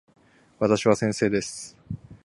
[0.57, 1.77] 私は先生です。